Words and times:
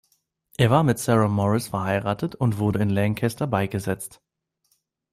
Er 0.57 0.71
war 0.71 0.81
mit 0.81 0.97
Sarah 0.97 1.27
Morris 1.27 1.67
verheiratet 1.67 2.33
und 2.33 2.57
wurde 2.57 2.79
in 2.81 2.89
Lancaster 2.89 3.45
beigesetzt. 3.45 4.19